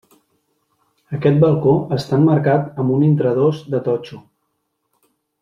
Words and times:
Aquest 1.17 1.37
balcó 1.43 1.73
està 1.97 2.17
emmarcat 2.21 2.81
amb 2.85 2.95
un 2.97 3.05
intradós 3.09 3.61
de 3.75 3.83
totxo. 3.91 4.19